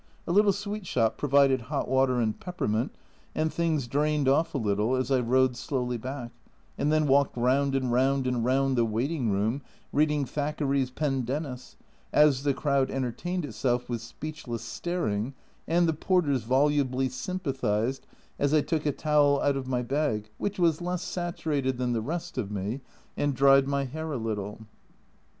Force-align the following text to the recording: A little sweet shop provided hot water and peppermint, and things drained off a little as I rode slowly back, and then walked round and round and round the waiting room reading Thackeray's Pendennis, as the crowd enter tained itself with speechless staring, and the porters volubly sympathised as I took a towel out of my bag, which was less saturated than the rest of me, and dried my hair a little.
A 0.25 0.31
little 0.31 0.51
sweet 0.51 0.87
shop 0.87 1.15
provided 1.15 1.61
hot 1.69 1.87
water 1.87 2.19
and 2.19 2.39
peppermint, 2.39 2.91
and 3.35 3.53
things 3.53 3.87
drained 3.87 4.27
off 4.27 4.55
a 4.55 4.57
little 4.57 4.95
as 4.95 5.11
I 5.11 5.19
rode 5.19 5.55
slowly 5.55 5.97
back, 5.99 6.31
and 6.75 6.91
then 6.91 7.05
walked 7.05 7.37
round 7.37 7.75
and 7.75 7.91
round 7.91 8.25
and 8.25 8.43
round 8.43 8.75
the 8.75 8.83
waiting 8.83 9.29
room 9.29 9.61
reading 9.93 10.25
Thackeray's 10.25 10.89
Pendennis, 10.89 11.75
as 12.11 12.41
the 12.41 12.53
crowd 12.55 12.89
enter 12.89 13.11
tained 13.11 13.45
itself 13.45 13.87
with 13.87 14.01
speechless 14.01 14.63
staring, 14.63 15.35
and 15.67 15.87
the 15.87 15.93
porters 15.93 16.45
volubly 16.45 17.07
sympathised 17.07 18.07
as 18.39 18.55
I 18.55 18.61
took 18.61 18.87
a 18.87 18.91
towel 18.91 19.39
out 19.41 19.55
of 19.55 19.67
my 19.67 19.83
bag, 19.83 20.31
which 20.39 20.57
was 20.57 20.81
less 20.81 21.03
saturated 21.03 21.77
than 21.77 21.93
the 21.93 22.01
rest 22.01 22.39
of 22.39 22.49
me, 22.49 22.81
and 23.15 23.35
dried 23.35 23.67
my 23.67 23.85
hair 23.85 24.11
a 24.11 24.17
little. 24.17 24.61